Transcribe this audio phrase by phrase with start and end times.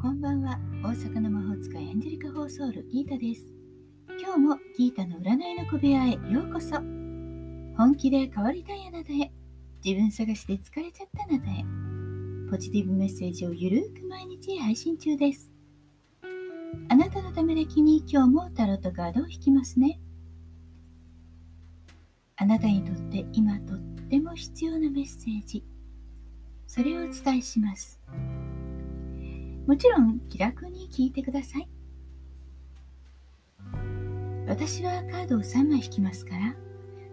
[0.00, 0.58] こんばんは。
[0.82, 3.52] 大阪の魔法使いエンジェル化法ソウルギータです。
[4.18, 6.76] 今日もギータの占いの小部屋へようこそ。
[7.76, 9.30] 本気で変わりたいあなたへ、
[9.84, 11.66] 自分探しで疲れちゃったあなたへ、
[12.50, 15.52] ポジティブメッセージをゆるーく毎日配信中です。
[16.88, 20.00] あなたのためだけに今日もタロットカードを引きますね。
[22.36, 23.78] あなたにとって今とっ
[24.08, 25.62] ても必要なメッセージ。
[26.66, 28.00] それをお伝えします。
[29.66, 31.68] もちろん気楽に聞いてください。
[34.46, 36.54] 私はカードを3枚引きますから、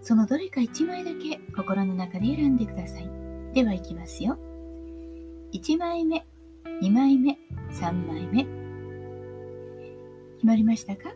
[0.02, 3.10] そのどれか1枚だけ心の中で選んでください。
[3.54, 4.38] ではいきますよ。
[5.54, 6.26] 1枚目、
[6.82, 7.38] 2枚目、
[7.72, 8.46] 3枚目。
[10.38, 11.14] 決まりましたか？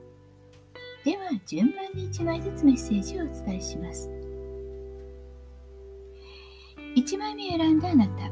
[1.04, 4.09] では順番に1枚ずつメッセージをお伝えします。
[6.96, 8.29] 1枚目選んだあなた。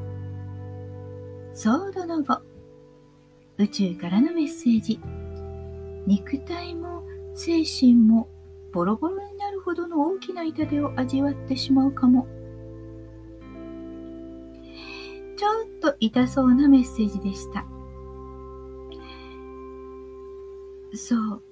[1.54, 2.40] ソードの5。
[3.60, 5.02] 宇宙からのメッセージ。
[6.08, 7.04] 肉体も
[7.36, 8.30] 精神も
[8.72, 12.26] ボロボロになるほどの大きな痛手を味わってしまうかも。
[15.36, 17.66] ちょっと痛そうなメッセージでした。
[20.94, 21.44] そう、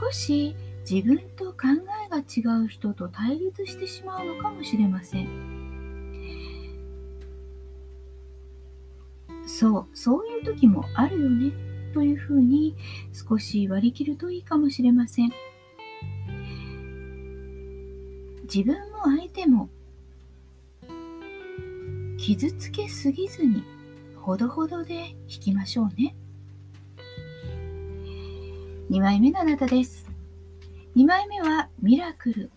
[0.00, 0.54] 少し
[0.88, 1.68] 自分と考
[2.06, 5.63] えが違う人と対立してしまうのかもしれません。
[9.56, 11.52] そう、そういう時もあるよね、
[11.92, 12.74] というふうに
[13.12, 15.30] 少し割り切るといいかもしれません。
[18.42, 19.68] 自分も相手も
[22.18, 23.62] 傷つけすぎずに
[24.16, 26.16] ほどほどで弾きましょうね。
[28.90, 30.04] 2枚目のあなたです。
[30.96, 32.50] 2枚目はミラクル。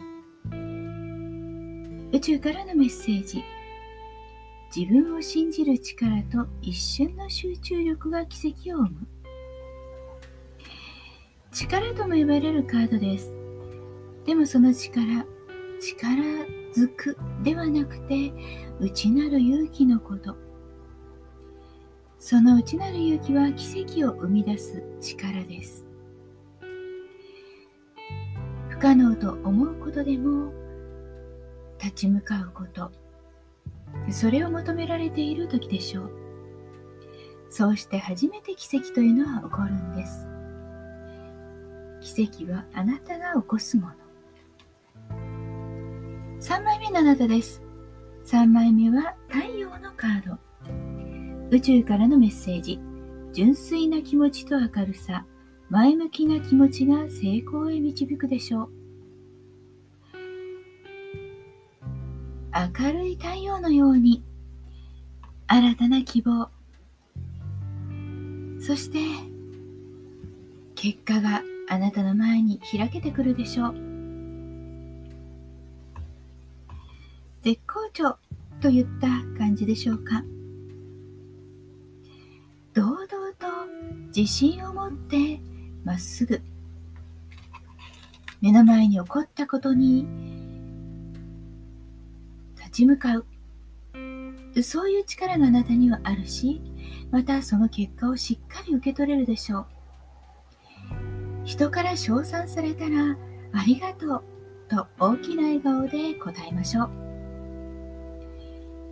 [2.12, 3.44] 宇宙からのメッセージ。
[4.76, 9.08] 自分を信じる力と一瞬の集中力が奇跡を生む。
[11.52, 13.34] 力とも呼ばれるカードです。
[14.26, 15.26] でもその力
[15.80, 16.14] 力
[16.74, 18.32] づくではなくて
[18.80, 20.36] 内なる勇気のこと。
[22.20, 25.86] その内なる勇気は奇跡を生み出す力です。
[28.70, 30.52] 不可能と思うことでも
[31.80, 32.92] 立ち向かうこと。
[34.10, 36.12] それを求められている時でしょう。
[37.50, 40.28] そうして初めて奇跡というのは起こるんです。
[42.16, 43.94] 奇跡はあなたが起こすもの。
[46.40, 47.62] 3枚目のあなたです。
[48.26, 50.38] 3枚目は太陽のカード。
[51.50, 52.80] 宇宙からのメッセージ。
[53.34, 55.26] 純粋な気持ちと明るさ、
[55.70, 58.72] 前向きな気持ちが成功へ導くでしょう。
[62.58, 64.24] 明るい太陽のように
[65.46, 66.50] 新たな希望。
[68.60, 68.98] そして
[70.74, 73.76] 結果があなたの前に開けてくるでしょう。
[77.44, 78.18] 絶好調
[78.60, 79.08] といった
[79.38, 80.24] 感じでしょうか。
[82.74, 83.48] 堂々と
[84.08, 85.40] 自信を持って
[85.84, 86.42] まっすぐ
[88.42, 90.37] 目の前に起こったことに
[92.78, 93.26] ち向かう。
[94.62, 96.62] そういう力があなたにはあるし
[97.12, 99.66] またその結果をしっかり受け取れるでしょう。
[101.44, 103.18] 人から称賛されたら
[103.54, 104.24] ありがとう
[104.70, 106.90] と大きな笑顔で答えましょう。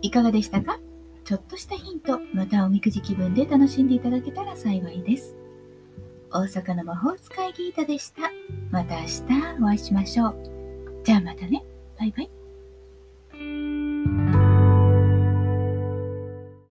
[0.02, 0.78] いかがでしたか？
[1.24, 5.36] ちょっとしたヒントまたおみくじ気分で楽しんでいただけたら幸いです。
[6.32, 8.30] 大阪の魔法使いギータでした。
[8.70, 9.22] また明日
[9.62, 11.02] お会いしましょう。
[11.04, 11.64] じゃあまたね。
[11.98, 12.35] バイバイ。